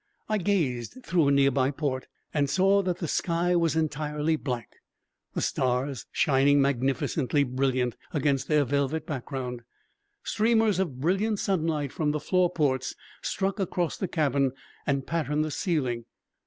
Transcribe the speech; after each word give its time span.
I 0.27 0.39
gazed 0.39 0.97
through 1.03 1.27
a 1.27 1.31
nearby 1.31 1.69
port 1.69 2.07
and 2.33 2.49
saw 2.49 2.81
that 2.81 2.97
the 2.97 3.07
sky 3.07 3.55
was 3.55 3.75
entirely 3.75 4.35
black, 4.35 4.77
the 5.35 5.43
stars 5.43 6.07
shining 6.11 6.59
magnificently 6.59 7.43
brilliant 7.43 7.95
against 8.11 8.47
their 8.47 8.65
velvet 8.65 9.05
background. 9.05 9.61
Streamers 10.23 10.79
of 10.79 10.99
brilliant 11.01 11.37
sunlight 11.37 11.91
from 11.91 12.13
the 12.13 12.19
floor 12.19 12.49
ports 12.49 12.95
struck 13.21 13.59
across 13.59 13.95
the 13.95 14.07
cabin 14.07 14.53
and 14.87 15.05
patterned 15.05 15.45
the 15.45 15.51
ceiling. 15.51 16.05